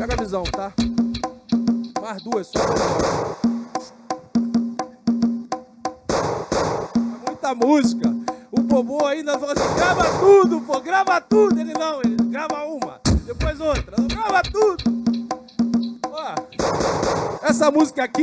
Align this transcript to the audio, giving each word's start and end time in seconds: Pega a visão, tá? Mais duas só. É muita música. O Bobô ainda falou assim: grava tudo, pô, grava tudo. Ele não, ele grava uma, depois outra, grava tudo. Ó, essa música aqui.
Pega 0.00 0.14
a 0.14 0.16
visão, 0.16 0.42
tá? 0.44 0.72
Mais 2.00 2.22
duas 2.22 2.46
só. 2.46 2.58
É 6.94 7.28
muita 7.28 7.54
música. 7.54 8.08
O 8.50 8.62
Bobô 8.62 9.04
ainda 9.04 9.38
falou 9.38 9.52
assim: 9.52 9.74
grava 9.74 10.04
tudo, 10.18 10.62
pô, 10.62 10.80
grava 10.80 11.20
tudo. 11.20 11.60
Ele 11.60 11.74
não, 11.74 12.00
ele 12.00 12.16
grava 12.30 12.64
uma, 12.64 12.98
depois 13.26 13.60
outra, 13.60 13.94
grava 14.08 14.40
tudo. 14.42 14.82
Ó, 16.10 16.34
essa 17.42 17.70
música 17.70 18.04
aqui. 18.04 18.18